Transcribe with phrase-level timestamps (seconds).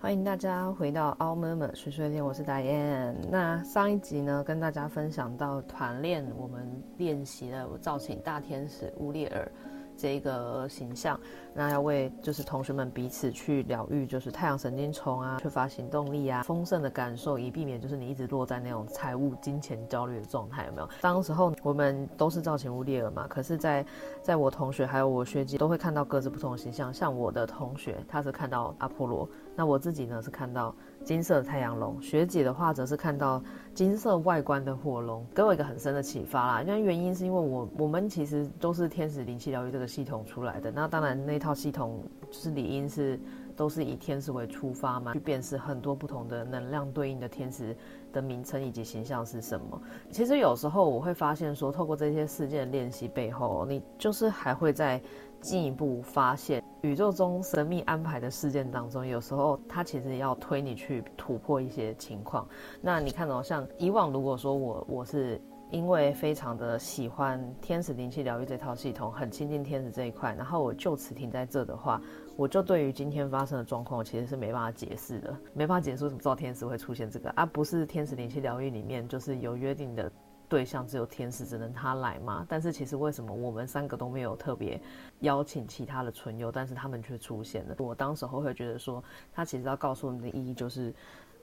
[0.00, 3.16] 欢迎大家回到 All Murmur 碎碎念，我是戴燕。
[3.28, 9.50] 那上一集呢，跟大家分享到团练，我们练习了造型大天使乌列尔。
[9.96, 11.18] 这一个形象，
[11.52, 20.88] 那要为就是同学们彼此去疗愈，就是太阳神经丛啊，缺乏行动力啊，丰盛的感受，以避免就是你一直落在那种财务、金钱焦虑的状态，有没有？
[21.00, 23.88] 当时候我们都是造型乌列尔嘛，可是在，在
[24.22, 29.28] 在我同学还有我学姐都会看到各自不同的形象，像我的同学他是看到阿波罗，
[29.58, 30.72] 那我自己呢是看到。
[31.04, 33.42] 金色的太阳龙，学姐的话则是看到
[33.72, 36.62] 金色外观的火龙，给我一个很深的启发啦。
[36.62, 43.18] 因为原因是因为我我们其实都是天使灵气疗愈这个系统出来的，那当然那套系统就是理应是
[43.56, 47.74] 都是以天使为出发嘛，去辨识很多不同的能量对应的天使
[48.12, 49.80] 的名称以及形象是什么。
[50.10, 55.00] 其实有时候我会发现说，透过这些事件练习背后，你就是还会再
[55.40, 56.62] 进一步发现。
[56.82, 62.46] 宇宙中神秘安排的事件当中，有时候它其实要推你去突破一些情况。
[62.80, 72.00] 那你看哦，像以往如果说我我是因为非常的喜欢天使灵气疗愈这套系统，很亲近天使这一块，然后我就此停在这的话，
[72.36, 80.10] 我就对于今天发生的状况其实是没办法解释的，没办法解释为什么造天使会出现这个，而、不是天使灵气疗愈里面就是有约定的。
[80.48, 82.46] 对象只有天使，只能他来吗？
[82.48, 84.80] 但是其实为什么我们三个都没有特别
[85.20, 87.76] 邀请其他的存有，但是他们却出现了？
[87.78, 90.94] 我当时候会觉得说，他其实要告诉我们的意义就是，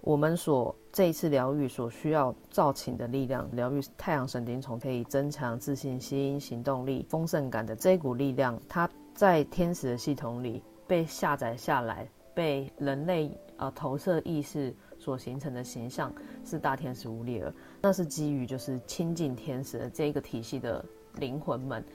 [0.01, 14.75] 我们所这一次疗愈所需要造请的力量，疗愈太阳神经丛可以增强自信心、行动力、丰盛感的这股力量，它在天使的系统里被下载下来，被人类呃投射意识。
[15.05, 16.11] 所形成的形象
[16.43, 20.83] 是大天使乌列尔，那是基于就是亲近天使的这个体系的
[21.17, 21.85] 灵魂们。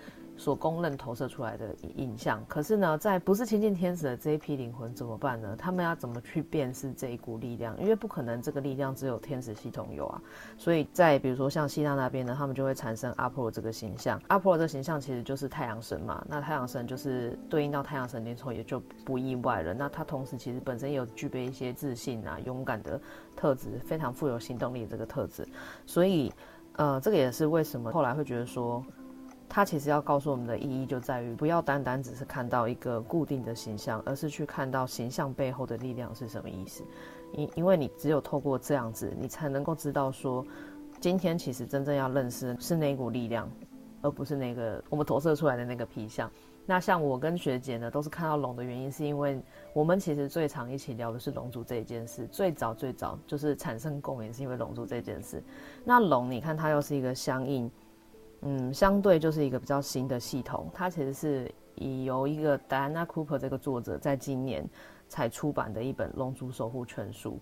[0.40, 5.54] 所公认投射出来的影像，可是呢，在不是亲近天使的这一批灵魂怎么办呢？
[5.54, 7.78] 他们要怎么去辨识这一股力量？
[7.78, 10.22] 因为不可能这个力量只有天使系统有啊，
[10.56, 14.18] 所以在比如说像希腊那边呢，他们就会产生阿波罗这个形象。
[14.28, 19.74] 阿波罗这个形象其实就是太阳神嘛，那太阳神就是对应到太阳神经丛，也就不意外了。
[19.74, 22.98] 那他同时其实本身也有具备一些自信啊、勇敢的
[23.36, 25.46] 特质，非常富有行动力的这个特质。
[25.84, 26.32] 所以，
[26.76, 28.82] 呃，这个也是为什么后来会觉得说。
[29.52, 36.84] 它其实要告诉我们的意义就在于，不要单单只是看到一个固定的形象，而是去看到形象背后的力量是什么意思。
[37.32, 40.46] 因因为你只有透过这样子，你才能够知道说，
[41.00, 43.50] 今天其实真正要认识是哪股力量，
[44.02, 46.30] 而不是那个我们投射出来的那个皮相。
[46.64, 52.24] 那像我跟学姐呢，都是看到龙的原因，是因为我们其实最常一起聊的是龙族这一件事。
[52.28, 55.42] 最早最早就是产生共鸣，是因为龙族这件事。
[55.84, 57.68] 那龙，你看它又是一个相应。
[58.42, 64.68] 嗯，相对就是一个比较新的系统，它其实是以由一个 Diana Cooper 这个作者在今年
[65.08, 67.32] 才出版的一本《龙珠守护全书》，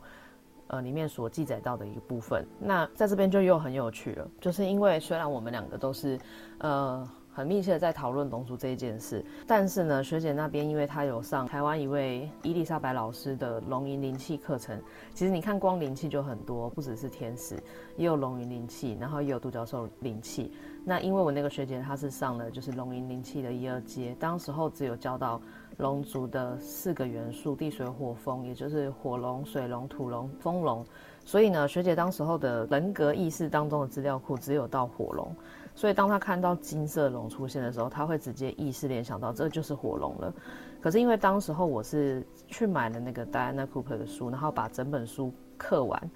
[0.69, 2.47] 呃，里面所记载到的一个部分。
[2.59, 6.19] 那在这边就又很有趣了，就是因为虽然我们两个都是，
[6.59, 7.09] 呃。
[7.31, 14.77] 很密切的在讨论龙族这一件事，但是呢，学姐那边因为她有上台湾一位伊丽莎白老师的龙吟灵气课程，
[15.15, 17.55] 其实你看光灵气就很多，不只是天使，
[17.97, 20.53] 也有龙吟灵气，然后也有独角兽灵气。
[20.85, 25.41] 那因为我那个学姐她是上了就是龙吟灵气的一二阶，当时候只有教到
[25.77, 30.85] 龙族的四个元素地水火风，也就是火龙、水龙、土龙、风龙，
[31.25, 35.33] 所以呢，学姐当时候的人格意识当中的资料库只有到火龙。
[35.79, 40.35] 所以，当他看到金色龙出现的时候，他会直接意识联想到这就是火龙了。
[40.81, 46.11] 可是，因为当时候我是去买了那个 Diana Cooper 的书，然后把整本书刻完，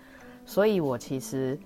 [0.44, 1.56] 所以我其实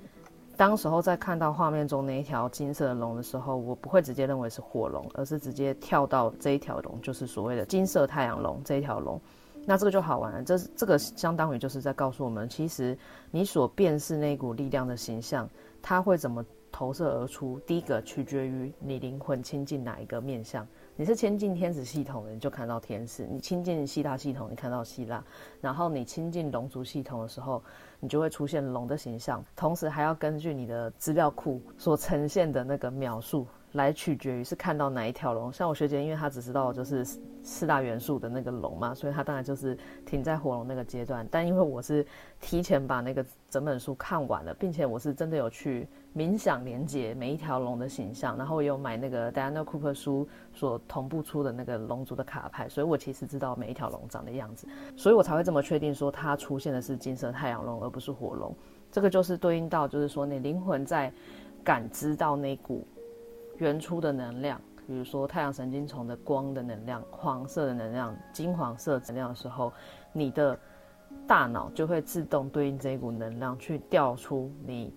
[0.59, 9.19] 当时候在看到画面中那一条金色龙的时候，我不会直接认为是火龙，而是直接跳到这一条龙，就是所谓的金色太阳龙这一条龙。
[9.65, 12.97] 那这个就好玩了，这这个相当于就是在告诉我们，其实
[13.31, 15.49] 你所辨识那股力量的形象，
[15.81, 16.45] 它会怎么
[16.77, 20.69] 投射而出，第一个取决于你灵魂亲近哪一个面相。
[20.95, 25.25] 你是亲近天使系统的，你就看到天使；你亲近希腊系统，你看到希腊。
[25.59, 27.65] 然后你亲近龙族系统的时候，
[27.99, 29.43] 你就会出现龙的形象。
[29.57, 33.47] 同时还要根据你的资料库所呈现的那个描述。
[33.77, 37.05] 来取决于是看到哪一条龙，像我学姐，因为她只知道就是
[37.43, 41.27] 四大元素的那个龙嘛，所以她当然就是停在火龙那个阶段。
[41.31, 42.05] 但因为我是
[42.41, 58.55] 提前把那个整本书看完了，并且我是真的有去冥想连接每一条龙的形象，然后我有买那个 Diana Cooper 书所同步出的那个龙族的卡牌，所以我其实知道每一条龙长的样子，所以我才会这么确定说它出现的是金色太阳龙而不是火龙。
[58.91, 61.13] 这个就是对应到就是说你灵魂在
[61.63, 62.87] 感知到那股。
[63.59, 69.73] 原初的能量，比如说太阳神经丛的光的能量、黄色的能量、金黄色能量的时候，
[70.13, 70.59] 你的
[71.27, 74.93] 大脑就会自动对应这一股能量去调出你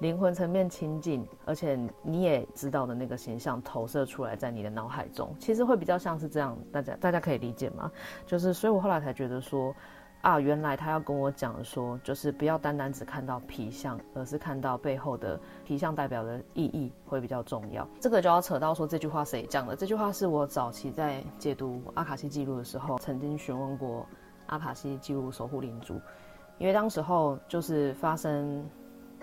[0.00, 7.90] 灵魂层面亲近，而且你也知道的那个形象投射出来在你的脑海中，其实会比较像是这样，大家大家可以理解吗？
[8.26, 9.74] 就是，所以我后来才觉得说，
[10.22, 17.86] 啊，原来他要跟我讲说，就是不要单单只看到皮相，而是看到背后的皮相代表的意义会比较重要。
[18.00, 19.76] 这个就要扯到说这句话谁讲的？
[19.76, 24.06] 这句话是我早期在解读阿卡西记录的时候，曾经询问过
[24.46, 26.00] 阿卡西记录守护灵主，
[26.58, 28.64] 因为当时候就是发生。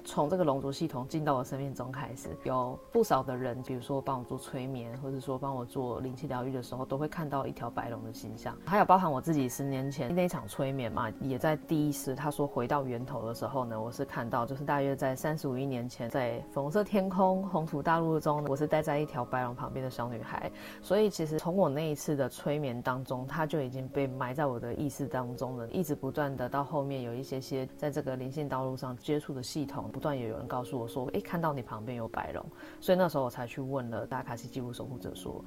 [0.09, 8.57] 从这个龙族系统进到我生命中开始，有不少的人，比如说帮我做催眠，或者说帮我做灵气疗愈的时候，都会看到一条白龙的形象。
[8.65, 20.51] 还有包含我自己十年前那场催眠嘛，也在第一次他说回到源头的时候呢，我是看到就是大约在三十五亿年前，在粉红色天空红土大陆中，我是待在一条白龙旁边的小女孩。
[20.81, 29.88] 所以其实从我那一次的催眠当中，它就已经被埋在我的意识当中了，一直不断的到后面有一些些在这个灵性道路上接触的系统。
[29.99, 32.45] 不断也有人告诉我说：“诶，看到你旁边有白龙。”
[32.79, 35.43] 所以那时候我才去问了阿卡西记录守护者说：“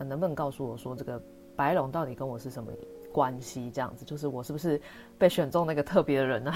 [0.00, 1.20] 能不能告诉我说，这个
[1.54, 2.72] 白龙到底跟我是什么
[3.12, 3.70] 关系？
[3.70, 4.80] 这样子，就是我是不是
[5.18, 6.54] 被选中那个特别的人呢？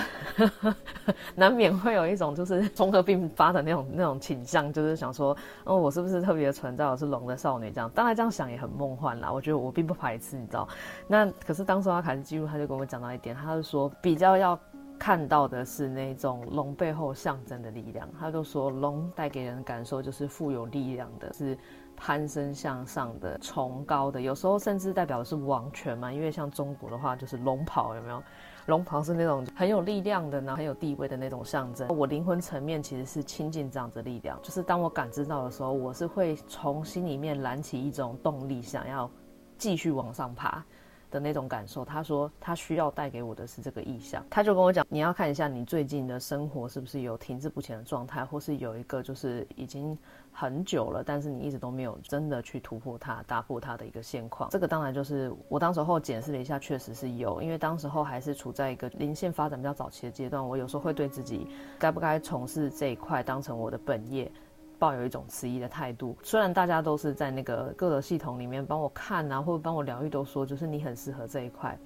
[1.37, 6.87] 难免会有一种就是综合并发的那种那种倾向，就是想说，哦，我是不是特别存在？
[6.87, 7.91] 我是龙的少女这样。
[7.95, 9.31] 当然这样想也很梦幻啦。
[9.31, 10.67] 我觉得我并不排斥，你知道。
[11.07, 14.59] 那可是当时阿卡西记录他就跟我讲到一点，他就说比较要。
[14.99, 21.57] 看到的是那种龙背后象征的力量，他就说龙带给人的感受就是富有力量的，是
[21.97, 26.13] 攀升向上的、崇高的，有时候甚至代表的是王权嘛。
[26.13, 28.23] 因为像中国的话，就是龙袍有没有？
[28.67, 31.87] 龙袍是那种很有力量的呢，很有地位的那种象征。
[31.97, 39.09] 我灵魂层面其实是亲近这样子力量，就是当我感知到的时候，我是会从心里面燃起一种动力，想要
[39.57, 40.65] 继续往上爬。
[41.11, 49.97] 的那种感受，他说他需要带给我的是这个意象，他就跟我讲，你要看一下你最近的生活是不是有停滞不前的状态，或是有一个就是已经
[50.33, 54.51] 很久了，但是你一直都没有真的去突破它、打破它的一个现况。
[54.51, 61.47] 这个当然就是我当时候检视了一下，确实是有，因为当时候还是处在一个零线发展比较早期的阶段，我有时候会对自己
[61.79, 64.31] 该不该从事这一块当成我的本业。
[64.79, 71.79] 抱有一种迟疑的态度，虽然大家都是在那个各个系统里面帮我看啊，或者帮我疗愈，都说就是你很适合这一块，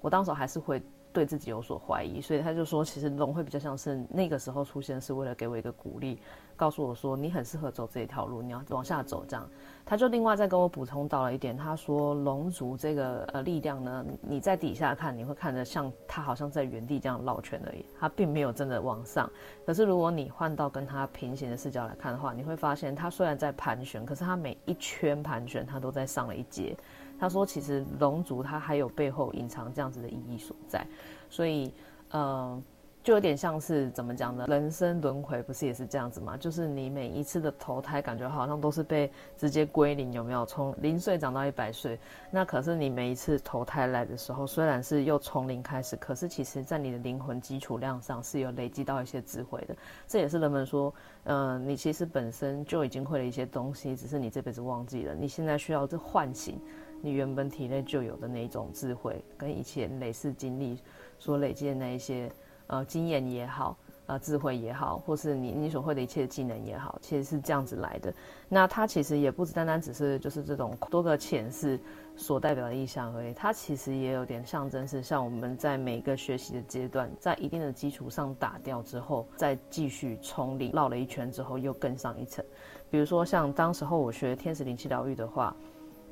[0.00, 0.82] 我当时还是会
[1.14, 6.18] 对自己有所怀疑，所以他就说，其实龙会比较像是那个时候出现，是为了给我一个鼓励。
[6.56, 9.48] 告诉我说，你很适合走这一条路，你要往下走这样。
[9.84, 19.28] 他就另外再跟我补充到了一点，他说龙族这个呃力量呢，你在底下看你会看着像他好像在原地这样绕圈而已，他并没有真的往上。
[19.66, 26.76] 可是如果你换到跟他平行的视角来看的话，你会发现他虽然在盘旋，可是他每一圈盘旋他都在上了一阶。
[27.18, 30.86] 他说其实龙族它还有背后隐藏这样子的意义所在，
[31.28, 31.72] 所以
[32.10, 32.62] 呃。
[33.02, 34.46] 就有点像是怎么讲呢？
[34.48, 36.38] 人生轮回不是也是这样子吗？
[36.38, 40.46] 就是你每一次的投胎，感觉好像都是被直接归零，有没有？
[40.46, 42.00] 从零岁长到一百岁，
[42.30, 49.76] 那可是你每一次投胎来的时候，虽然是又从零开始，可是其实在你的灵魂基础量上是有累积到一些智慧的。
[50.06, 50.90] 这也是人们说，
[51.24, 55.14] 嗯、你其实本身就已经会了一些东西，只是你这辈子忘记了。
[55.14, 56.58] 你现在需要是唤醒
[57.04, 60.78] 你原本体内就有的那一种智慧，跟以前累世经历
[61.18, 62.32] 所累积的那一些。
[62.66, 68.10] 呃，经验也好，呃，智慧也好，或是你你所会的一切技能也好，其实是这样子来的。
[68.48, 71.78] 那它其实也不只单单只是就是这种多个前世
[72.16, 82.42] 所代表的意象而已，它其实也有点象征，是像我们在每个学习的阶段，在一定的基础上打掉之后，再继续从零绕了一圈之后，又更上一层。
[82.90, 85.54] 比如说像当时候我学天使灵气疗愈的话。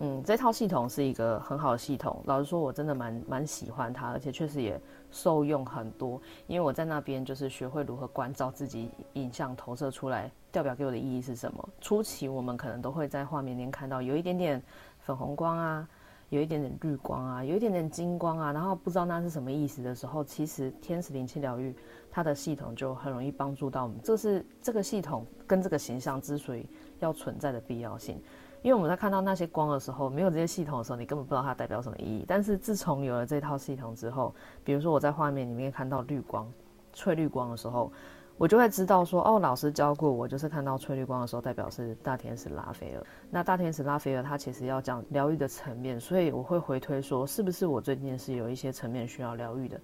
[0.04, 2.21] 嗯，这套系统是一个很好的系统。
[2.25, 4.80] 老实说，我真的蛮蛮喜欢它，而且确实也
[5.12, 6.21] 受用很多。
[6.49, 11.68] 因为我在那边就是学会如何关照自己，影像投射出来，调表给我的意义是什么。
[11.80, 14.61] 初期我们可能都会在画面里看到有一点点
[14.99, 15.88] 粉红光啊，
[16.30, 21.73] 有一点点绿光啊，有一点点金光啊，然后不知道那是什么意思的时候，其实天使灵气疗愈
[22.11, 24.00] 它的系统就很容易帮助到我们。
[24.02, 26.66] 这是这个系统跟这个形象之所以
[26.99, 28.21] 要存在的必要性。
[28.62, 32.25] 因为我们在看到那些光的时候，没有这些系统的时候，你根本不知道它代表什么意义。
[32.26, 36.49] 但是自从有了这套系统之后，比如说我在画面里面看到绿光、
[36.92, 37.92] 翠绿光的时候，
[38.38, 43.04] 我就会知道说，哦，老师教过我，就是看到翠绿光的时候，代表是大天使拉斐尔。
[43.31, 49.81] 那大天使拉斐尔他其实要讲疗愈的层面，所以我会回推说，是不是我最近是有一些层面需要疗愈的？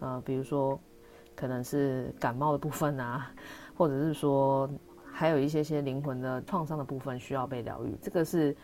[0.00, 0.80] 呃，比如说
[1.36, 3.30] 可能是感冒的部分啊，
[3.76, 4.66] 或者是说。
[5.12, 8.56] 还有一些些灵魂的创伤的部分需要被疗愈，这个是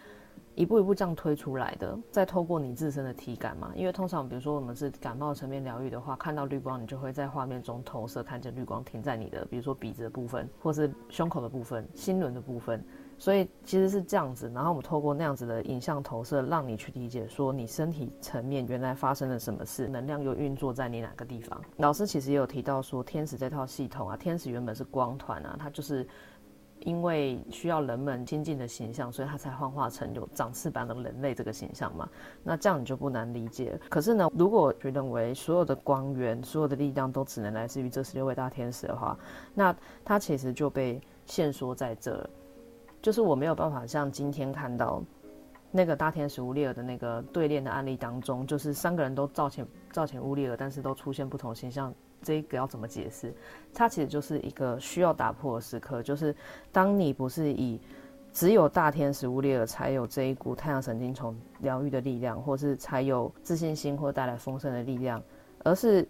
[0.54, 12.84] 一步一步这样推出来的，再透过你自身的体感嘛，因为通常比如说我们是感冒层面疗愈的话，看到绿光，你就会在画面中投射，看见绿光停在你的，比如说鼻子的部分，或是胸口的部分、心轮的部分，
[13.18, 14.50] 所以其实是这样子。
[14.52, 21.60] 然后我们透过那样子的影像投射，让你去理解说你身体层面原来发生了什么事，能量又运作在你哪个地方。
[21.76, 26.04] 老师其实也有提到说，天使这套系统啊，天使原本是光团啊，它就是。
[26.80, 32.08] 因为需要人们亲近的形象，所以他才幻化成有长翅膀的人类这个形象嘛。
[32.42, 33.78] 那这样你就不难理解。
[33.88, 39.18] 可是呢，如果觉认为所有的光源、所有的力量都只能来自于这十六位大天使的话，
[39.54, 42.28] 那他其实就被限缩在这，
[43.02, 45.02] 就是我没有办法像今天看到
[45.70, 51.92] 那个大天使乌列尔的那个对练的案例当中，就是三个人都造前造前乌列尔，但是都出现不同形象。
[52.22, 53.32] 这个要怎么解释？
[53.72, 56.34] 它其实就是一个需要打破的时刻，就是
[56.72, 57.80] 当你不是以
[58.32, 65.22] 只有大天使乌列尔才有这一股太阳神经丛疗愈的力量，或是才有自信心或带来丰盛的力量，
[65.64, 66.06] 而是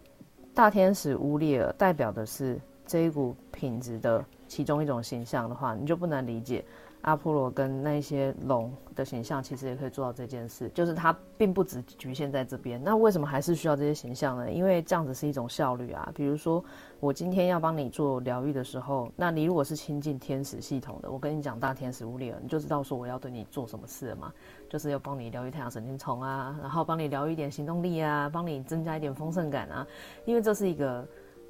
[0.55, 6.65] 大天使乌列尔代表的是这一股品质的其中一种形象的话，你就不难理解。
[7.03, 12.83] 阿波罗跟那些龙的形象，其实也可以做到这件事，就是它并不只局限在这边。
[12.83, 14.51] 那为什么还是需要这些形象呢？
[14.51, 16.11] 因为这样子是一种效率啊。
[16.13, 16.63] 比如说，
[16.99, 24.33] 我今天要帮你做疗愈的时候，那你如果是亲近天使系统的，我跟你讲大天使乌里尔，你就知道说我要对你做什么事了嘛，
[24.69, 29.87] 就是要帮你疗愈太阳神经丛啊，然后帮你疗愈一点行动力啊，帮你增加一点丰盛感啊，
[30.25, 31.07] 因为这是一个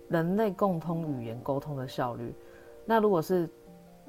[0.09, 2.35] 人类共通语言沟通的效率。
[2.89, 3.47] 那如果是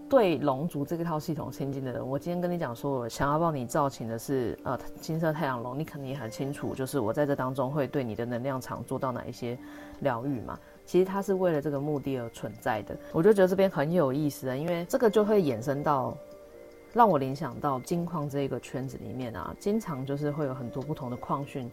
[0.10, 9.60] 对龙族这个套系统亲近的人，我今天跟你讲说，我想要帮你造请的是呃金色太阳龙，你肯定也很清楚，就是我在这当中会对你的能量场做到哪一些
[10.00, 10.58] 疗愈嘛。
[10.86, 12.96] 其实它是为了这个目的而存在的。
[13.12, 16.18] 我就觉得这边很有意思啊，因为这个就会衍生到
[16.94, 21.70] 让我联想到金矿这一个圈子里面啊，经常就是会有很多不同的矿训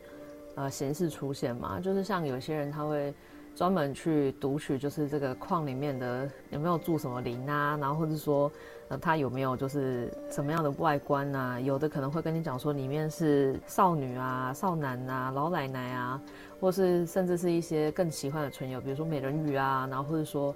[0.56, 3.14] 呃形式出现嘛，就是像有些人他会。
[3.56, 8.52] 专门去读取，就是这个矿里面的有没有住什么灵啊，然后或者说，
[8.88, 11.58] 呃，它有没有就是什么样的外观啊？
[11.58, 16.20] 有的可能会跟你讲说，里面是少女啊、少男啊、老奶奶啊，
[16.60, 20.54] 或是甚至是一些更奇幻的存有，比如说美人鱼啊，然后或者说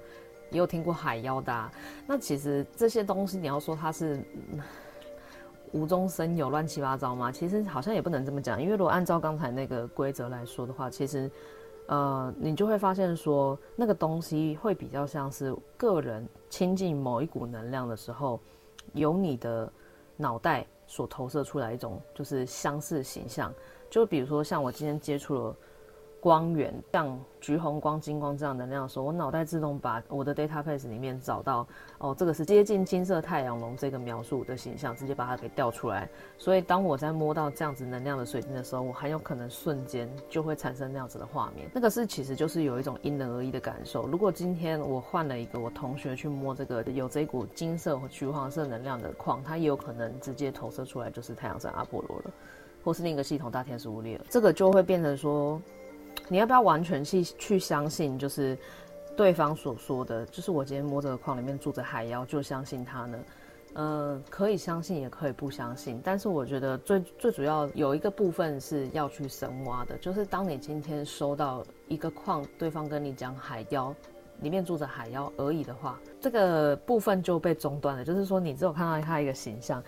[0.51, 1.71] 也有听过海妖的。
[2.05, 4.21] 那其实这些东西，你要说它是
[5.71, 7.31] 无中生有、乱七八糟吗？
[7.31, 11.27] 其实好像也不能这么讲，因为如果按照刚才那个规则来说的话，其实。
[11.87, 18.39] 呃，你就会发现说，那个东西会比较像是个人亲近某一股能量的时候，
[18.93, 19.71] 由你的
[20.17, 23.53] 脑袋所投射出来一种就是相似形象。
[23.89, 25.55] 就比如说，像我今天接触了。
[26.21, 36.07] 光源像橘红光、金光这样能量的时候，我脑袋自动把我的 database 里面找到哦，这个是接近金色太阳龙这个描述的形象，直接把它给调出来。
[36.37, 41.67] 所以当我在摸到这样子能量的水晶的时候，我很有可能瞬间就会产生那样子的画面。
[41.73, 44.05] 那个是其实就是有一种因人而异的感受。
[44.05, 52.31] 如果今天我换了一个我同学去摸这个有这股金色和橘黄色能量的矿，它也有可能直接投射出来就是太阳神阿波罗了，
[52.83, 55.59] 或是另一个系统大天使乌列尔，这个就会变成说。
[56.27, 58.57] 你要不要完全去去相信，就是
[59.17, 63.19] 对方所说的，就是我今天摸这个矿里面住着海妖，就相信他呢？
[63.73, 66.01] 呃，可以相信，也可以不相信。
[66.03, 73.93] 但是我觉得最最主要有一个部分是要去深挖的，就是当你今天收到一个矿，对方跟你讲海妖
[74.41, 78.03] 里面住着海妖而已的话，这个部分就被中断了。
[78.03, 79.81] 就是说，你只有看到他一个形象。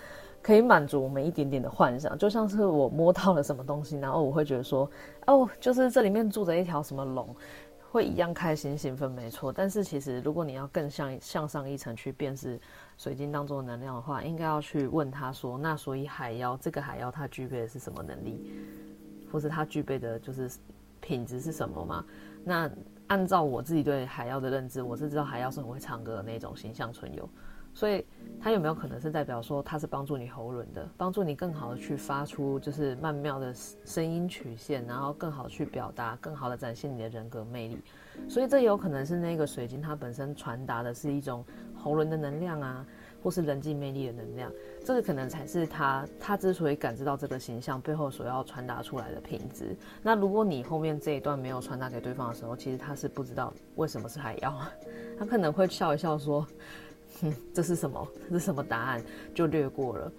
[0.44, 4.88] 可以满足我们一点点的幻想，就像是我摸到了什么东西，然后我会觉得说，
[5.26, 7.34] 哦，就是这里面住着一条什么龙，
[7.90, 9.54] 会一样开心兴奋，没错。
[9.54, 12.60] 但是其实，如果你要更向向上一层去辨识
[12.98, 18.52] 水晶当中的能量的话，应该要去问他说，那所以海妖这个海妖它具备的是什么能力，
[19.32, 20.52] 或是它具备的就是
[21.00, 22.06] 品质是什么吗？
[22.44, 22.70] 那
[23.08, 27.30] 按照我自己对海妖的认知，我是知道海妖是很会唱歌的那种形象存有。
[27.74, 28.06] 所以，
[28.40, 33.54] 它有没有可能是代表说它是帮助你喉轮的，帮助你更好的去发出就是曼妙的
[33.84, 37.80] 声音曲线，然后更好去表达，更好的展现你的人格魅力。
[38.30, 41.44] 所以这有可能是那个水晶它本身传达的是一种
[41.76, 42.86] 喉轮的能量啊，
[43.24, 44.52] 或是人际魅力的能量。
[44.86, 49.76] 这个可能才是它它之所以感知到这个形象背后所要传达出来的品质。
[50.04, 54.56] 那如果你后面这一段没有传达给对方的时候，其实他是不知道为什么是海妖，
[55.18, 56.46] 他可能会笑一笑说。
[57.54, 58.08] 这是什么？
[58.30, 59.04] 这是什么答案？
[59.34, 60.12] 就略过了。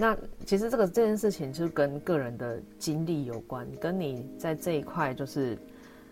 [0.00, 5.58] 那其实这个这件事情就跟个人的经历有关，跟你在这一块就是，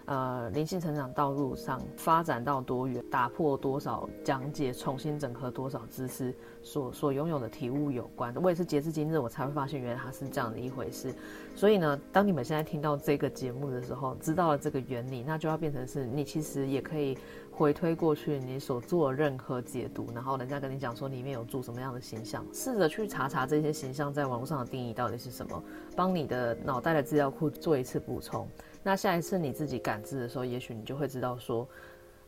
[0.07, 6.35] 呃灵性成长道路上发展到多远，打破多少讲解，重新整合多少知识
[6.65, 8.35] 所所拥有的体悟有关。
[8.43, 11.15] 我也是截至今日，我才会发现原来它是这样的一回事。
[11.55, 17.17] 所以呢，当你们现在听到这个节目的时候，知道了这个原理，那就要变成是你其实也可以。
[17.57, 25.63] 回推过去你所做任何解读，然后人家跟你讲说里面有住什么样的形象，试着去查查这些形象在网络上的定义到底是什么，
[25.97, 28.47] 帮你的脑袋的资料库做一次补充。
[28.83, 31.67] 那下一次你自己感知的时候，也许你就会知道说，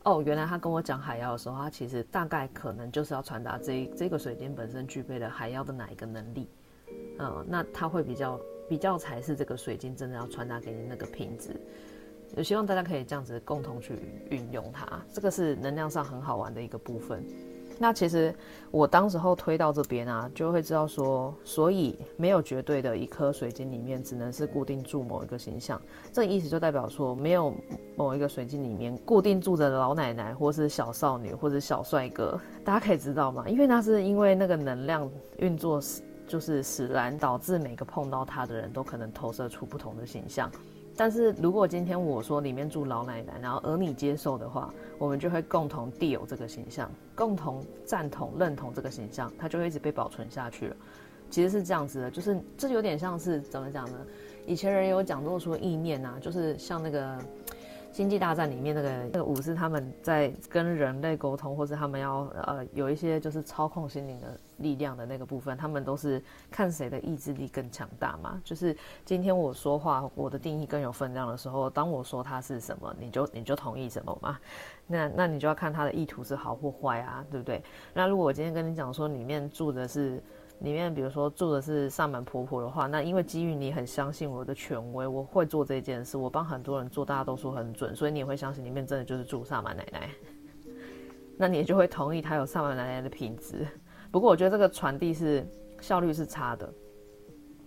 [0.04, 6.48] 哦，原来他跟我讲海妖的时候，他其实大概可能就是要传达这这个水晶本身具备了海妖的哪一个能力，
[7.18, 11.54] 嗯，那他会比较比较才是这个水晶真的要传达给你那个品质。
[12.36, 13.98] 也希望大家可以这样子共同去
[14.30, 17.24] 运用它，这个是能量上很好玩的一个部分。
[17.80, 18.34] 那其实
[18.72, 25.80] 我当时候推到这边啊，就会知道说，所以没有绝对的一颗水晶里面只能是固定住某一个形象，
[26.12, 27.54] 这意思就代表说，没有
[27.94, 32.36] 某一个水晶里面固定住着老奶奶，或是小少女，或者小帅哥。
[32.64, 33.48] 大家可以知道吗？
[33.48, 35.80] 因为那是因为那个能量运作
[36.26, 40.50] 就是使然，导致每个碰到它的人都可能投射出不同的形象。
[40.98, 50.76] 但是如果今天我说里面住老奶奶，然后而你接受的话，我们就会共同 deal 这个形象，共同赞同认同这个形象，它就会一直被保存下去了。
[51.30, 53.98] 其实是这样子的，就是这有点像是怎么讲呢？
[54.44, 57.16] 以前人有讲过说意念啊，就是像那个。
[57.90, 68.40] 星际大战里面那个那个武士，他们在跟人类沟通，或者他们要呃有一些就是操控心灵的力量的那个部分，他们都是看谁的意志力更强大嘛。
[68.44, 74.38] 就是今天我说话，我的定义更有分量的时候，当我说它是什么，你就你就同意什么嘛。
[74.86, 77.62] 那那你就要看他的意图是好或坏啊，对不对？
[77.94, 80.22] 那如果我今天跟你讲说里面住的是。
[80.60, 90.10] 里面比如说住的是萨满婆婆的话，那因为基于你很相信我的权威，我会做这件事，我帮很多人做，大家都说很准，所以你也会相信里面真的就是住萨满奶奶，
[91.38, 93.66] 那你也就会同意他有萨满奶奶的品质。
[94.10, 95.46] 不过我觉得这个传递是
[95.80, 96.72] 效率是差的，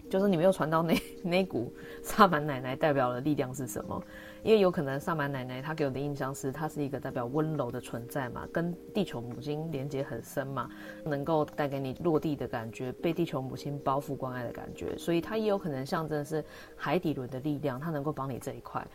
[0.10, 4.04] 就是你没有传到那 那股萨满奶奶代表的力量是什么。
[4.44, 10.70] 因为有可能萨满奶奶她给我的印象是，她是一个代表温柔的存在嘛，跟地球母亲连接很深嘛，
[11.06, 16.44] 能够带给你落地的感觉，被地球母亲包覆关爱的感觉，所以她也有可能象征是
[16.76, 18.86] 海底轮的力量，她能够帮你这一块。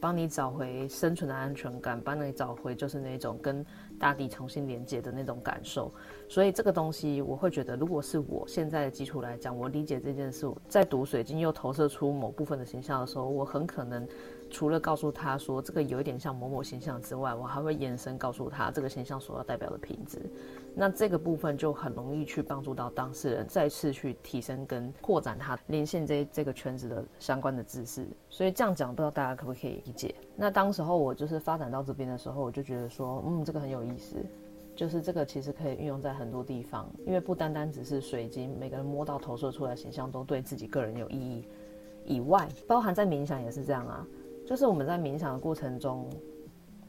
[0.00, 3.64] 帮你找回生存的安全感，帮你找回就是那种跟
[3.96, 5.88] 大地重新连接的那种感受。
[6.28, 14.04] 所以这个东西，我会觉得，如果是我现在的基础来讲，我理解这件事，在读水晶又投射出某部分的形象的时候，我很可能
[14.54, 20.30] 除了告诉他说这个有一点像某某形象之外，我还会延伸告诉他这个形象所要代表的品质。
[20.76, 28.06] 那这个部分就很容易去帮助到当事人再次去提升跟扩展他连线这这个圈子的相关的知识。
[28.30, 30.14] 所以这样讲，不知道大家可不可以理解？
[30.36, 34.14] 那当时候我就是发展到这边的时候，我就觉得说，嗯，这个很有意思，
[34.76, 41.44] 就是这个其实可以运用在很多地方，因为不单单只是水晶，每个人摸到投射出来形象都对自己个人有意义
[42.06, 44.06] 以外，包含在冥想也是这样啊，
[44.46, 46.08] 就是我们在冥想的过程中。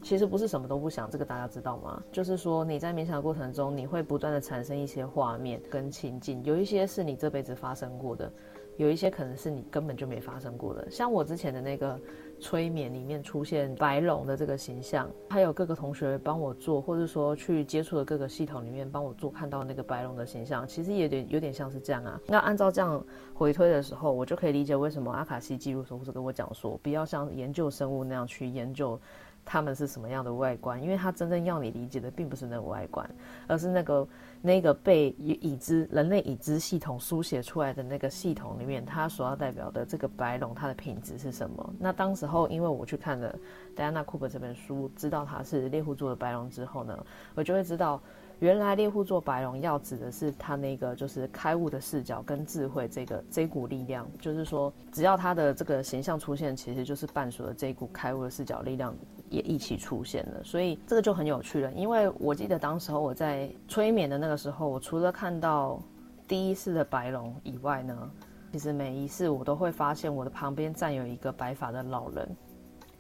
[0.02, 2.00] 其实不是什么都不想，这个大家知道吗？
[2.12, 8.32] 就是说你在冥想的过程中，你会不断的产生一些画面跟情境，有一些是你这辈子发生过的，
[8.78, 10.88] 有一些可能是你根本就没发生过的。
[10.92, 12.00] 像我之前的那个
[12.40, 22.20] 催眠里面出现白龙的这个形象，还有各个同学帮我做，或者说去接触的各个系统里面帮我做，看到那个白龙的形象，其实也有点有点像是这样啊。
[22.28, 29.00] 那按照这样回推的时候，我就可以理解为什么阿卡西记录时候是跟我讲说，不要像研究生物那样去研究。
[29.48, 30.82] 他们是什么样的外观？
[30.82, 33.08] 因为他真正要你理解的，并不是那个外观，
[33.46, 34.08] 而是那个
[34.46, 41.74] 那个被已知人类已知系统书写出来的那个系统里面，它所要代表的这个白龙，它的品质是什么？
[41.80, 43.36] 那当时候，因为我去看了
[43.76, 48.00] 戴安娜库珀这本书，知道它是猎户座的白龙之后呢，我就会知道，
[48.38, 58.96] 原来猎户座白龙要指的是他那个就是开悟的视角跟智慧这个这股力量，就是说，只要他的这个形象出现，其实就是伴随着这股开悟的视角力量。
[59.30, 61.72] 也一起出现了，所以这个就很有趣了。
[61.74, 65.80] 因为我记得当时候我在催眠的那个时候，我除了看到
[66.28, 68.12] 第一世的白龙以外呢，
[68.52, 72.28] 其实每一世我都会发现我的旁边站有一个白发的老人，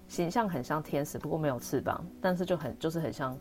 [0.07, 3.37] 形象很像天使，不过没有翅膀，但是就很就是很像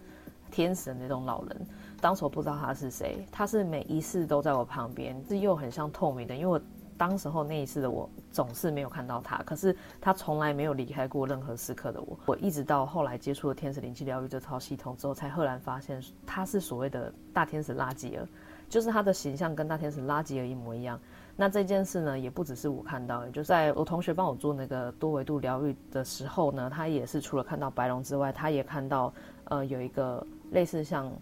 [0.51, 1.67] 天使的那种老人。
[2.01, 6.61] 当时我不知道他是谁，他是每一世都在我旁边，是又很像透明的，因为我。
[6.97, 12.19] 当时候那一世的我总是没有看到他，可是他从来没有离开过任何时刻的我。
[12.27, 18.27] 我一直到后来接触了天使灵气疗愈这套系统之后，才赫然发现他是所谓的大天使拉吉尔，
[18.69, 20.99] 就是他的形象跟大天使拉吉尔一模一样。
[21.37, 29.13] 那这件事呢，也不只是我看到，也就在我同学帮我做那个多维度疗愈的时候呢，他也是除了看到白龙之外，他也看到
[29.47, 31.13] 呃有一个类似像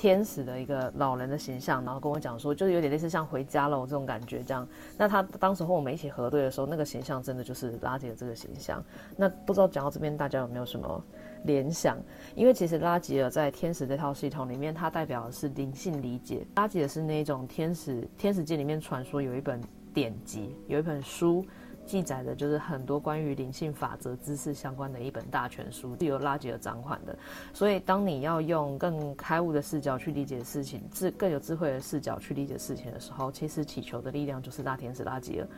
[0.00, 4.66] 天使的一个老人的形象，然后跟我讲说，就是有点类似像回家了这种感觉这样。
[4.96, 8.82] 那他当时和我们一起核对的时候，那个形象真的就是拉吉尔这个形象。
[9.14, 11.04] 那不知道讲到这边大家有没有什么
[11.44, 11.98] 联想？
[12.34, 16.46] 因为其实拉吉尔在天使这套系统里面，它代表的是灵性理解。
[16.56, 19.60] 拉吉尔是那种天使天使界里面传说有一本
[19.92, 21.44] 典籍，有一本书。
[21.90, 27.18] 记载的就是很多关于灵性法则知识相关的一本大全书，是由拉吉尔掌管的。
[27.52, 35.48] 所以，当你要用更开悟的视角去理解事情，智更有智慧的视角去理解事情的时候，其实祈求的力量就是大天使拉吉尔。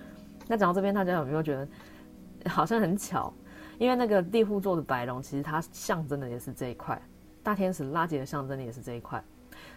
[0.49, 3.31] 那讲到这边，大家有没有觉得好像很巧？
[3.77, 6.99] 因为那个猎户座的白龙，其实它象征的也是这一块，
[7.43, 9.23] 大天使拉吉尔象征的也是这一块，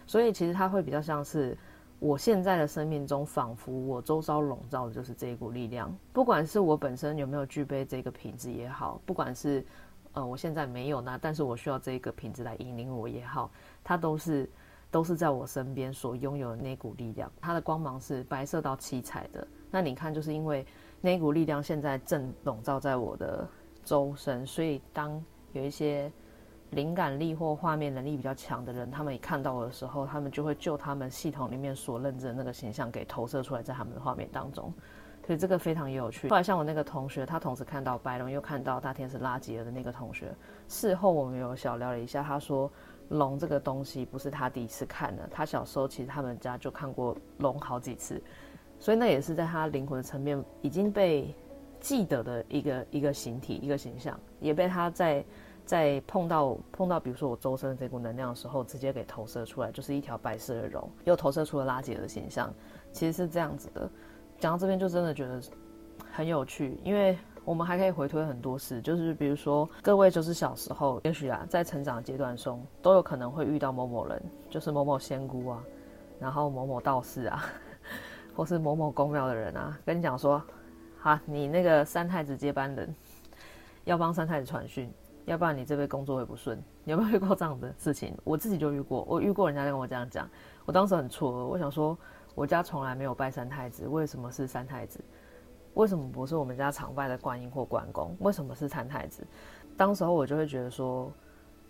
[0.06, 1.54] 所以其实它会比较像是。
[1.98, 5.90] 我现在的生命中，仿佛我周遭笼罩的就是这一股力量。
[6.12, 9.64] 不管是我本身有没有具备这个品质也好，不管是
[10.12, 13.50] 呃我现在没有那，但是我需要这个品质来引领我也好，
[13.82, 14.48] 它都是
[14.90, 17.32] 都是在我身边所拥有的那股力量。
[17.40, 19.46] 它的光芒是白色到七彩的。
[19.70, 20.66] 那你看，就是因为
[21.00, 23.48] 那股力量现在正笼罩在我的
[23.82, 26.12] 周身，所以当有一些。
[26.70, 34.72] 灵感力或画面能力比较强的人，他们一看到我的时候，他们就会就他们系统里面所认知的那个形象给投射出来在他们的画面当中，
[35.24, 36.28] 所以这个非常有趣。
[36.28, 40.34] 后来像我那个同学，他同时看到白龙又看到大天使拉吉尔的那个同学，
[40.66, 42.70] 事后我们有小聊了一下，他说
[43.10, 48.20] 龙这个东西不是他第一次看的，他小时候其实他们家就看过龙好几次，
[48.80, 51.32] 所以那也是在他灵魂层面已经被
[51.78, 55.24] 记得的一个一个形体一个形象，也被他在。
[55.66, 62.54] 在碰到碰到，比如说我周身的这股能量的时候，直接给投射出来，就是一条白色的龙，又投射出了拉吉尔的形象，
[62.92, 63.90] 其实是这样子的。
[64.38, 65.42] 讲到这边就真的觉得
[66.12, 75.64] 很有趣，因为我们还可以回推很多事，就是比如说各位就是小时候，也许啊在成长阶段中都有可能会遇到某某人，就是某某仙姑啊，
[76.20, 77.44] 然后某某道士啊，
[78.36, 80.40] 或是某某宫庙的人啊，跟你讲说，
[81.00, 82.94] 好，你那个三太子接班人
[83.84, 84.88] 要帮三太子传讯。
[85.26, 88.16] 要不然你这边工作会不顺，你有没有遇过这样的事情？
[88.22, 90.28] 我自己就遇过，我遇过人家跟我这样讲，
[90.64, 91.98] 我当时很错愕，我想说，
[92.34, 95.00] 我家从来没有拜三太子，为什么是三太子？
[95.74, 98.16] 为什么不是我们家常拜的观音或关公？
[98.20, 99.26] 为什么是三太子？
[99.76, 101.12] 当时候我就会觉得说，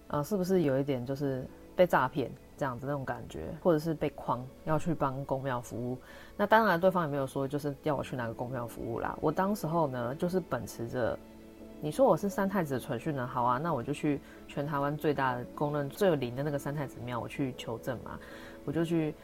[0.08, 5.96] 呃，是不是有一点就是被诈骗这样子那种感觉，或者是被诓要去帮公庙服务？
[6.36, 9.16] 那当然对方也没有说就是要我去哪个公庙服务啦。
[9.22, 11.18] 我当时候呢，就是秉持着。
[11.86, 13.24] 你说我是三太子的传讯呢？
[13.24, 18.18] 好啊，那我就去全台湾最大的、公认最有灵的那个三太子庙，我去求证嘛。
[18.64, 19.14] 我就去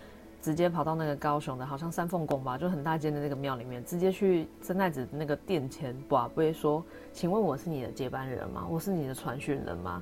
[0.40, 8.64] 直接跑到那个高雄的，好像三凤宫吧，就很大间的那个庙里面，直接去三太子那个殿前，不会说，请问我是你的接班人吗？
[8.70, 10.00] 我是你的传讯人吗？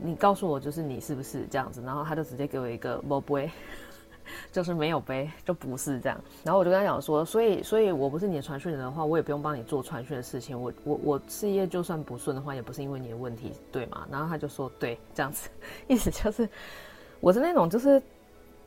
[0.00, 1.82] 你告诉我，就是你是不是这样子？
[1.82, 3.50] 然后他就直接给我一个不会。
[4.50, 6.20] 就是没有背，就不是这样。
[6.42, 10.60] 然后我就跟他讲说，所以，所以我不是你的传讯人的话，我也不用帮你做传讯的事情。
[10.60, 14.06] 我，我，我事业就算不顺的话，也不是因为你的问题，对吗？
[14.10, 15.48] 然后他就说，对，这样子，
[15.88, 16.48] 意思就是，
[17.20, 18.02] 我是那种就是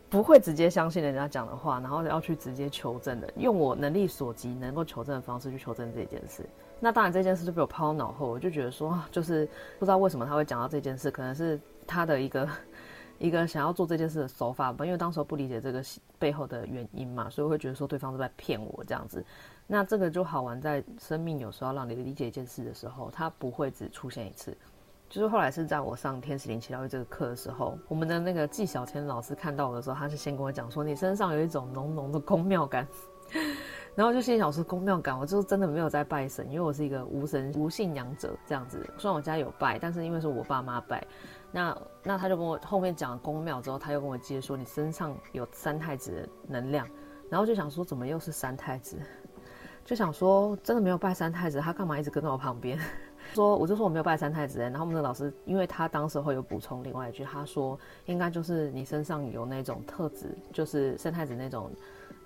[0.09, 6.45] 不会直接相信人家讲的话，然后要去直接求证的，用我能力所及能够求证的方式去求证这件事。
[6.79, 9.45] 那当然这件事就被我抛脑后，我就觉得说，就是
[9.79, 12.47] 不知道为什么他会讲到这件事，可能是他的一个。
[13.19, 15.83] 一个想要做这件事的手法吧，因为当时不理解这个
[16.19, 19.23] 背后的原因嘛，所以我会觉得说对方是在骗我这样子。
[19.65, 24.55] 那这个就好玩在生命有时候要让你理解一件事的时候，它不会只出现一次。
[25.09, 32.87] 就是后来是在我上天使灵气疗愈这个课的时候，我们的那个纪晓千老师看到我的时候，他是先跟我讲说，你身上有一种浓浓的宫庙感。
[33.95, 38.77] 然后就心想说宫庙感，我就真的没有在拜神，因为我是一个无神无信仰者这样子。
[38.95, 41.03] 虽然我家有拜，但是因为是我爸妈拜。
[41.51, 46.87] 那那他就跟我后面讲了宫庙之后，他又跟我接说，你身上有三太子的能量，
[47.29, 48.97] 然后就想说怎么又是三太子，
[49.85, 52.77] 就想说真的没有拜三太子，他干嘛一直跟在我旁边？
[53.33, 61.71] 说我就说我没有拜三太子，然后我们的老师，因为他当时会有补充另外一句，他说应该就是你身上有那种特质，就是三太子那种，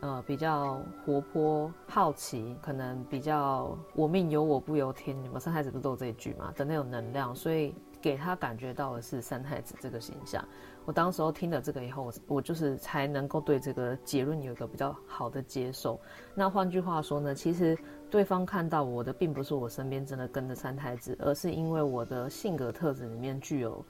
[0.01, 7.73] 呃比较活泼好奇，可能比较我命由我不由天，你们三太子不都有这一句嘛的那种能量，所以。
[8.01, 10.43] 给他感觉到的是三太子这个形象。
[10.83, 15.99] 我当时候听了这个以后，我我就是才能够对这个结论有一个比较好的接受。
[16.33, 17.77] 那换句话说呢，其实
[18.09, 23.85] 对方看到我的并不是我身边真的跟着三太子，而是因为我的性格特质里面具有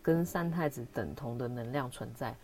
[0.00, 2.34] 跟三太子等同的能量存在，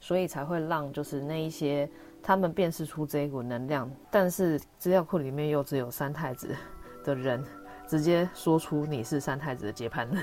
[0.00, 1.88] 所以才会让就是那一些
[2.22, 6.54] 他们辨识出这一股能量，但是资料库里面又只有三太子
[7.02, 7.42] 的人
[7.88, 10.22] 直接说出你是三太子的接盘人。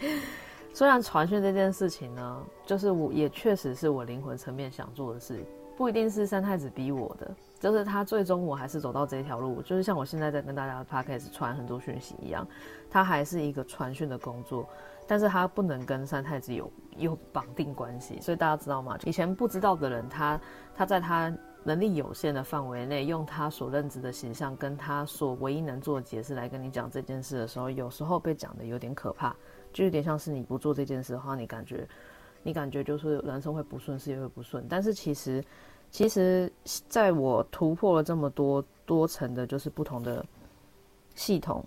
[0.72, 5.44] 虽然传讯这件事情呢，就是我也确实是我灵魂层面想做的事，
[5.76, 7.30] 不一定是三太子逼我的。
[7.58, 12.46] 就是他最终我还是走到这条路，就是像我现在在跟大家 p o d c a t 传很多讯息一样，
[12.90, 14.66] 他还是一个传讯的工作，
[15.06, 18.96] 但是他不能跟三太子有有绑定关系，所以大家知道吗？
[19.04, 20.40] 以前不知道的人，他
[20.74, 21.30] 他在他
[21.62, 29.36] 能力有限的范围内，用他所认知的形象跟他所唯一能做的解释来跟你讲这件事的时候，有时候被讲的有点可怕，
[29.72, 31.88] 就有点像是你不做这件事的话，你感觉
[32.42, 35.44] 你感觉就是人生会不顺，事业会不顺，但是其实。
[35.92, 36.48] 其实，
[36.88, 40.24] 在我突破了这么多多层的，就是不同的
[41.16, 41.64] 系统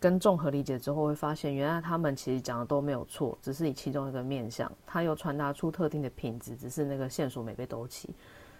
[0.00, 8.10] 跟综合理解之后，会发现原来他们其实讲的都没有错，只是以其中一个面向，它又传达出特定的品质，只是那个线索没被兜起。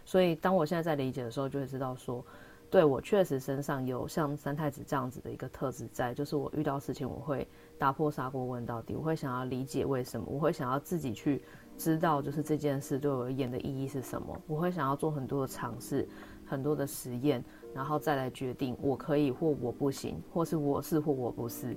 [0.05, 2.25] 所以，当我现在在理解的时候，就会知道说，
[2.71, 7.45] 对，我确实身上有像三太子这样子的一个特质在，就是我遇到事情，我会
[7.79, 11.43] 打破砂锅问到底，我会想要理解为什么，我会想要自己去。
[11.77, 16.09] 知道就是这件事对我而言的意义是什么，我会想要做很多的尝试，
[16.47, 21.77] 很多的实验，然后再来决定我可以或我不行，或是我是或我不是，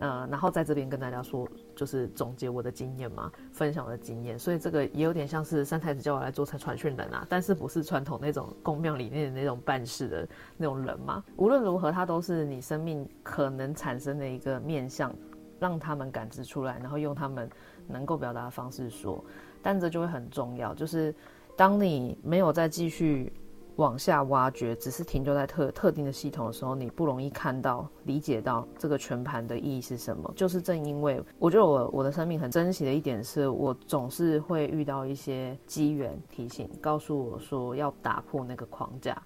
[0.00, 15.10] 呃，然后在这边跟大家说，就是总结我的经验嘛，分享我的经验，所以这个也有点像是三太子叫我来做传传讯人啊，但是不是传统那种宫庙里面的那种办事的那种人嘛，无论如何，它都是你生命可能产生的一个面向，
[15.58, 17.48] 让他们感知出来，然后用他们。
[17.90, 19.24] 能够表达的方式说，
[19.62, 20.74] 但这就会很重要。
[20.74, 21.14] 就是
[21.56, 23.32] 当你没有再继续
[23.76, 30.30] 往下挖掘，只是停留在特特定的系统的时候，你不容易看到、理解到这个全盘的意义是什么。
[30.36, 39.16] 就是正因为我觉得我我的生命很珍惜的一点是，我总是会遇到一些机缘提醒，告诉我说要打破那个框架。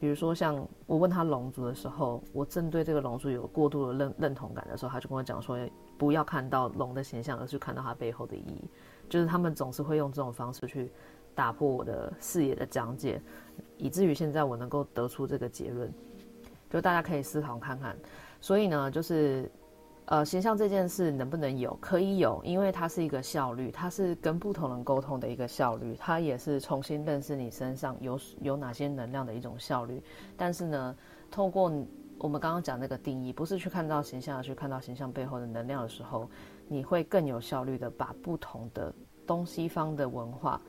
[0.00, 5.58] 比如说，像我问他龙族的时候，我正对这个龙族有过度的认认同感的时候，他就跟我讲说，
[5.98, 8.64] 不要看到龙的形象，而是看到它背后的意义。
[9.10, 10.90] 就是他们总是会用这种方式去
[11.34, 13.20] 打破我的视野的讲解，
[13.76, 15.92] 以至于现在我能够得出这个结论。
[16.70, 17.94] 就大家可以思考看看。
[18.40, 19.50] 所以呢，就是。
[20.10, 21.72] 呃，形象这件事能不能有？
[21.80, 30.02] 可以有，因为它是一个效率，它是跟不同人沟通的一个效率，它也是重新认识你身上有有哪些能量的一种效率。
[30.36, 30.96] 但是呢，
[31.30, 31.72] 透过
[32.18, 36.28] 我们刚刚讲那个定义，不是去看到形象，而去看到形象背后的能量的时候，
[36.66, 38.92] 你会更有效率的把不同的
[39.24, 40.60] 东西方的文化，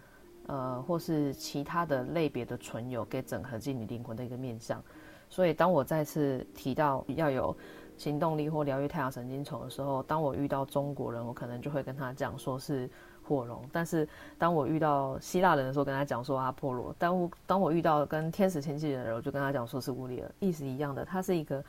[0.46, 4.84] 呃，或是其他的类别的存有给整合进你灵魂的一个面向。
[5.30, 7.58] 所以，当我再次提到要有。
[8.02, 12.90] 行动力或疗愈太阳神经丛的时候，当我遇到中国人，我可能就会跟他讲说是
[13.22, 14.10] 火龙；但是
[14.40, 21.64] 当我遇到希腊人的时候，跟他讲说阿波罗；当我当我遇到跟天使亲近的人，我就跟他讲说是乌里尔，意思一样的，它是一个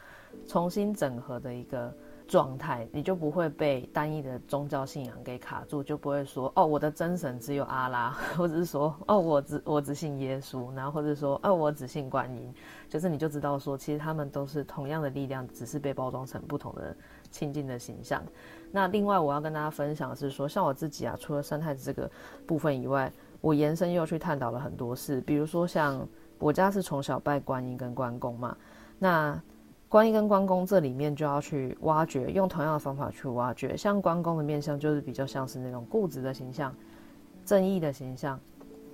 [0.48, 1.92] 重新整合的一个。
[2.26, 12.54] 状态，你就不会被单一的宗教信仰给卡住，就不会说哦，我的真神只有阿拉， 或者是说哦，我只我只信耶稣，然后或者说哦，我只信观音，
[12.88, 16.96] 就是你就知道说，其实他们都是同样的力量，只是被包装成不同的
[17.30, 18.22] 亲近的形象。
[18.70, 22.10] 那另外我要跟大家分享的是说，像我自己啊，除了三太子这个
[22.46, 26.06] 部分以外，我延伸又去探讨了很多事，比如说像
[26.38, 28.56] 我家是从小拜观音跟关公嘛，
[28.98, 29.40] 那。
[29.92, 33.76] 观音跟关公这里面就要去挖掘，用同样的方法去挖掘。
[33.76, 36.74] 像关公的面相就是比较像是那种固执的形象，
[37.44, 38.40] 正义的形象，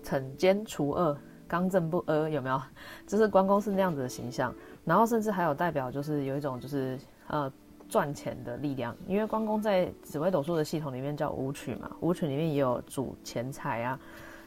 [0.02, 2.61] 惩奸除恶，刚正不阿，有没有？
[3.06, 4.52] 就是关公是那样子的形象。
[4.84, 7.48] 然后甚至还有代表，就是有一种就是呃
[7.88, 14.00] 赚钱的力量，因为关公在紫微斗数的系统里面叫武曲嘛，武曲里面也有主钱财啊。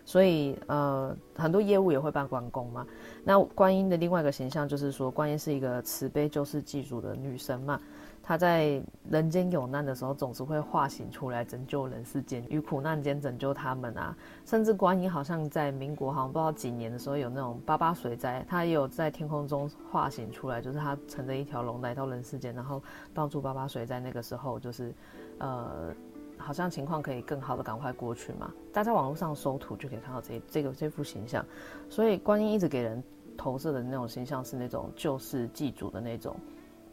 [0.05, 2.85] 所以，呃，很多业务也会办关公嘛。
[3.23, 7.79] 那观音的另外一个形象就是说，观音是一个慈悲救世济主的女神嘛。
[8.23, 14.15] 她在人间有难的时候，总是会化形出来拯救人世间，于苦难间拯救他们啊。
[14.45, 22.81] 甚至观音好像在民国好像不知道几年的时候，有那种八八水灾，她也有在天空中化形出来，就是她乘着一条龙来到人世间，然后
[23.13, 23.99] 帮助八八水灾。
[23.99, 24.93] 那个时候就是，
[25.39, 25.93] 呃。
[26.41, 28.51] 好像情况可以更好的赶快过去嘛？
[28.73, 31.45] 大家网络上搜图就可以看到这这个这幅形象。
[31.89, 33.01] 所以观音一直给人
[33.37, 36.35] 投射的那种形象是那种救世济主的那种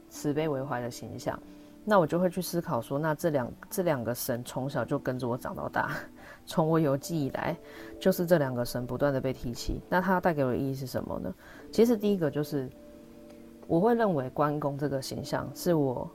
[0.08, 1.38] 慈悲为怀的形象。
[1.84, 5.96] 那我就会去思考说，那这两这两个神从小就跟着我长到大，
[6.44, 7.56] 从我有记以来，
[7.98, 9.80] 就是这两个神不断的被提起。
[9.88, 11.34] 那它带给我的意义是什么呢？
[11.72, 12.68] 其实第一个就是
[13.66, 16.10] 我会认为关公这个形象是我。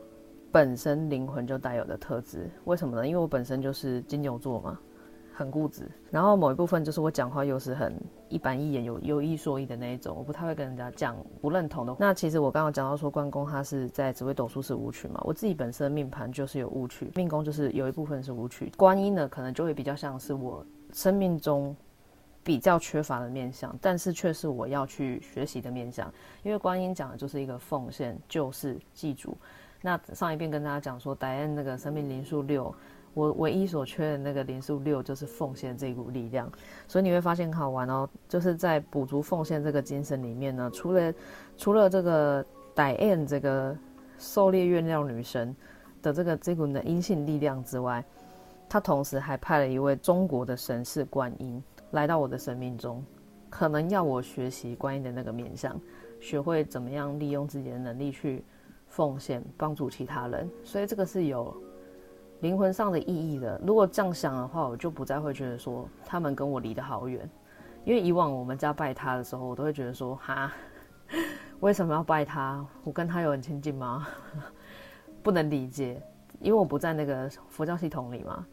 [0.54, 3.08] 本身灵魂就带有的特质，为什么呢？
[3.08, 4.80] 因为我本身就是金牛座嘛，
[5.34, 11.96] 很固执，然后某一部分就是我讲话又是很一板一眼、有有一说一的那一种，我不太会跟人家讲不认同的。
[11.98, 18.72] 那其实我刚刚讲到说，关公他是在紫微斗数是舞曲嘛，我自己本身的命盘就是有舞曲，命宫就是有一部分是舞曲。
[18.78, 21.76] 观音呢，可能就会比较像是我生命中
[22.44, 26.14] 比较缺乏的面相，但是却是我要去学习的面相，
[26.44, 29.36] 因为观音讲的就是一个奉献，就是祭祖。
[29.86, 32.74] 那上一遍跟大家讲说，戴安那个生命灵数六。
[33.14, 36.52] 我唯一所缺的那个灵数六，就是奉献这股力量，
[36.88, 41.14] 所以你会发现很好玩哦，就是在补足奉献这个精神里面呢，除了
[41.56, 42.44] 除了这个
[42.74, 43.78] Diane 这个
[44.18, 45.56] 狩猎月亮女神
[46.02, 48.04] 的这个这股的阴性力量之外，
[48.68, 53.06] 他同时还派了一位中国的神是观音来到我的生命中，
[53.48, 55.80] 可能要我学习观音的那个面相，
[56.20, 58.44] 学会怎么样利用自己的能力去
[58.94, 61.54] 奉献，帮助其他人，所以这个是有。
[62.42, 67.30] 灵魂上的意义的，如果这样想的话，我就不再会觉得说他们跟我离得好远，
[67.86, 70.52] 因为以往我们家拜他的时候，我都会觉得说哈，
[71.62, 72.66] 为什么要拜他？
[72.84, 74.06] 我跟他有很亲近吗？
[75.24, 76.04] 不能理解，
[76.42, 78.46] 因为我不在那个佛教系统里嘛，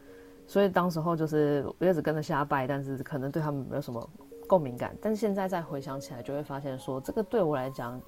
[0.47, 4.09] 所以当时候就是我一直跟着瞎拜，但是可能对他们没有什么
[4.47, 4.97] 共鸣感。
[5.03, 8.01] 但是现在再回想起来，就会发现说这个对我来讲。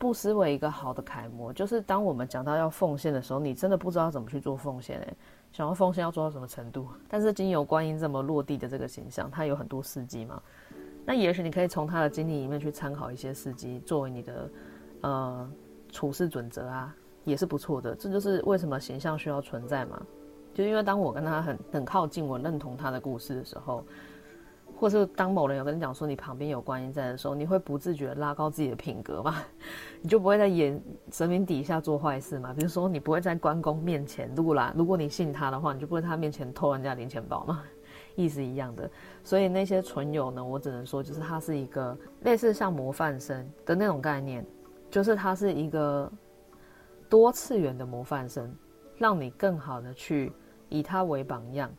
[0.00, 5.16] 不失为一个好的楷模，就是当我们讲到要奉献的时候，你真的不知道怎么去做奉献诶，
[5.52, 6.88] 想要奉献要做到什么程度？
[7.06, 10.42] 但是经由观音这么落地的这个形象，它有很多事迹嘛，
[11.04, 14.50] 那也许你可以从他的经历里面去参考一些事迹，作为你的
[15.02, 15.50] 呃
[15.90, 17.94] 处事准则啊，也是不错的。
[17.94, 20.00] 这就是为什么形象需要存在嘛，
[20.54, 23.84] 就因为当我跟他很很靠近，我认同他的故事的时候。
[24.80, 29.36] 或是当某人有跟你讲说你旁边有观音在的时候，你会不自觉拉高自己的品格吗？
[30.00, 32.54] 你就不会在眼神明底下做坏事吗？
[32.54, 37.62] 比如说你不会在关公面前，如果啦，如果你信他的话，你就不会在他面前偷人家零钱包吗？
[38.16, 38.90] 意思一样的。
[39.22, 44.46] 所以那些存有呢，我只能说就是他是一个类似像模范生的那种概念，
[44.90, 46.10] 就是他是一个
[47.06, 48.50] 多次元的模范生，
[48.96, 50.32] 让你更好的去
[50.70, 51.70] 以他为榜样，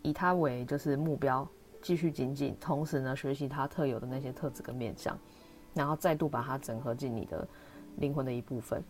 [0.00, 1.46] 以他为就是目标。
[1.82, 5.16] 继续精进，同时呢，学习它特有的那些特质跟面向，
[5.74, 7.46] 然后再度把它整合进你的
[7.96, 8.82] 灵魂的一部分。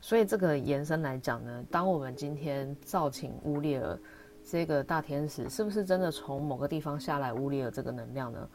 [0.00, 3.98] 所以这个延伸来讲呢，当我们今天召请乌列尔
[4.44, 8.48] 这个大天使，是不是真的从某个地方下来乌列尔这个能量呢？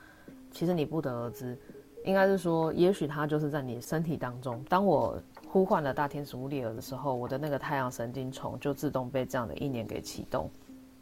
[0.51, 1.57] 其实你不得而知，
[2.05, 4.63] 应该是说，也许它就是在你身体当中。
[4.69, 10.49] 当我呼唤了大天使乌列尔的时候，我的那个太阳神经丛就自动被这样的意念给启动。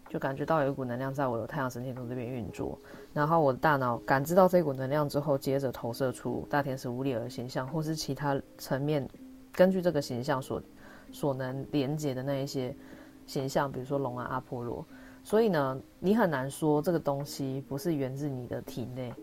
[0.09, 2.77] 就感觉到有一股能量在我的太阳神经丛这边运作，
[3.13, 9.07] 然后我的大脑感知到这股能量之后，接着投射出大天使乌列尔形象，或是其他层面
[9.53, 10.61] 根据这个形象所
[11.11, 12.75] 所能连接的那一些
[13.27, 14.83] 形象，比如说龙啊、阿波罗。
[15.23, 19.13] 所以呢，你很难说这个东西不是源自你的体内。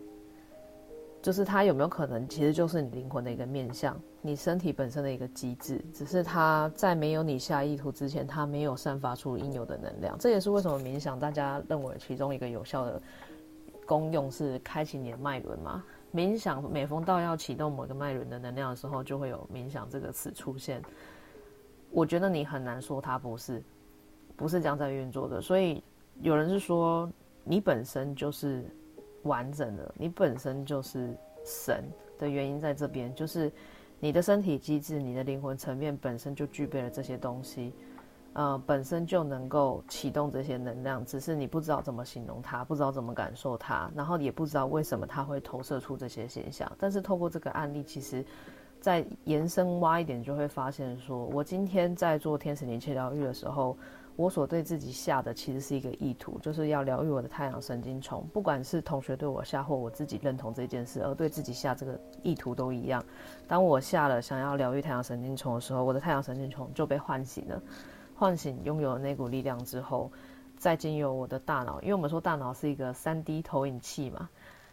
[1.27, 10.17] 就是它有没有可能，其实就是你灵魂的一个面向，你身体本身的一个机制，只是它在没有你下意图之前，它没有散发出应有的能量。
[10.17, 13.01] 这也是为什么冥想大家认为其中一个有效的
[13.85, 15.83] 功用是开启你的脉轮嘛。
[16.13, 20.81] 冥想每逢到要启动某个脉轮的能量的时候，就会有冥想这个词出现。
[21.91, 23.61] 我觉得你很难说它不是，
[24.37, 25.41] 不是这样在运作的。
[25.41, 25.83] 所以
[26.21, 27.11] 有人是说
[27.43, 28.63] 你本身就是。
[29.27, 31.83] 完整的，你本身就是神
[32.17, 33.51] 的原因在这边，就是
[33.99, 37.73] 你的身体机制、你的灵魂层面本身就具备了这些东西，
[38.33, 46.71] 呃，本身就能够启动这些能量，只是你不知道怎么形容它，不知道怎么感受它，然后也不知道为什么它会投射出这些现象。
[46.79, 48.25] 但是透过这个案例，其实
[48.79, 53.77] 再延伸挖一点，就会发现说，我今天在做天使灵气疗愈的时候。
[54.17, 58.27] 我所对自己下的其实是一个意图，就是要疗愈我的太阳神经丛。
[58.33, 63.01] 不管是同学对我下，或我自己认同这件事而对自己下这个意图都一样。
[63.47, 67.61] 当我下了想要疗愈太阳神经丛的时候，我的太阳神经丛就被唤醒了，
[68.15, 70.11] 唤醒拥有了那股力量之后，
[70.57, 74.27] 再经由我的大脑，因为我们说大脑是一个三 D 投影器嘛。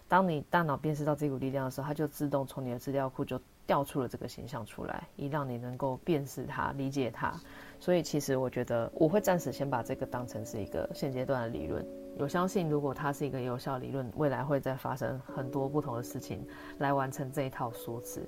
[0.09, 7.35] 当你大脑辨识到这股力量的时候，它就自动从你的资料库就调出了这个形象出来，以让你能够辨识它、理解它。
[7.81, 11.85] 所以，其实我觉得我会暂时先把这个当成是一个现阶段的理论。
[12.19, 16.47] 我相信，如果它是一个有效理论，未来会再发生很多不同的事情
[16.79, 18.27] 来完成这一套说辞。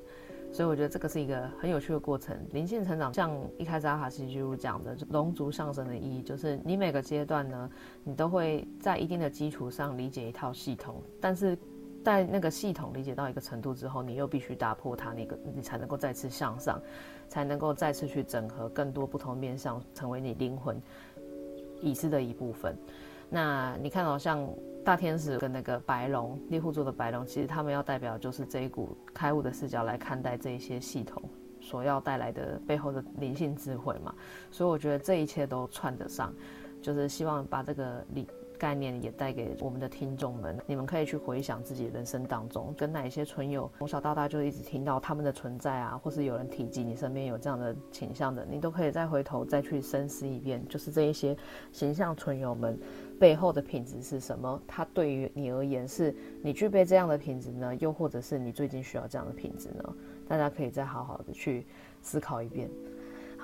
[0.52, 2.36] 所以，我觉得这个是一个很有趣的过程。
[2.52, 7.70] 灵性成长，像一开始阿卡西记录讲的，龙族上升的意义，就是你每个阶段呢，
[8.04, 11.56] 你都会在一定的基础上理解一套系统，但是。
[12.06, 16.80] 在那个系统理解到一个程度之后，你又必须打破它，那个你才能够再次向上，
[17.26, 20.80] 才能够再次去整合更多不同面向，成为你灵魂
[21.80, 22.76] 意识的一部分。
[23.28, 24.48] 那你看到、像
[24.84, 31.20] 大天使跟那个白龙猎户座的白龙，其实他们要代表就是这一股开悟的视角来看待这一些系统
[31.60, 34.14] 所要带来的背后的灵性智慧嘛。
[34.52, 36.32] 所以我觉得这一切都串得上，
[36.80, 38.28] 就是希望把这个理。
[38.58, 51.36] 概念也带给我们的听众们，你们可以去回想自己人生当中，跟哪些存有从小到大就一直听到他们的存在啊，或是有人提及你身边有这样的倾向的，你都可以再回头再去深思一遍，就是这一些
[51.72, 52.78] 形象存友们
[53.20, 54.60] 背后的品质是什么？
[54.66, 59.94] 它对于你而言是你具备这样的品质呢，又或者是你最近需要这样的品质呢？
[60.28, 61.64] 大家可以再好好的去
[62.02, 62.68] 思考一遍。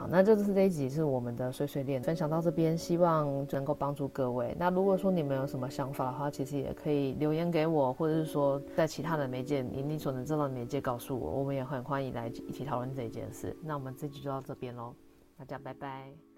[0.02, 4.52] 好，那就是这一集是我们的碎碎念分享到这边，希望能够帮助各位。
[4.58, 13.56] 那如果说你们有什么想法的话，其实也可以留言给我，或者是说在其他的媒介，你你所能知道的媒介告诉我，我们也很欢迎来一起讨论这一件事。
[13.62, 14.92] 那我们这集就到这边喽，
[15.38, 16.31] 大家拜拜。